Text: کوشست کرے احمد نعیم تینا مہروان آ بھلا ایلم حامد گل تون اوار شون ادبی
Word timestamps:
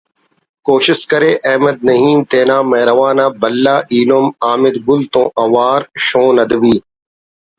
کوشست 0.67 1.03
کرے 1.11 1.31
احمد 1.49 1.77
نعیم 1.87 2.19
تینا 2.29 2.57
مہروان 2.71 3.17
آ 3.25 3.27
بھلا 3.41 3.75
ایلم 3.93 4.25
حامد 4.43 4.75
گل 4.87 5.01
تون 5.13 5.27
اوار 5.43 5.81
شون 6.05 6.35
ادبی 6.45 6.75